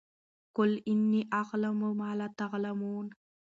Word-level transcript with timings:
قَالَ 0.57 0.83
إِنِّىٓ 0.89 1.23
أَعْلَمُ 1.33 1.97
مَا 1.97 2.15
لَا 2.15 2.27
تَعْلَمُونَ 2.37 3.09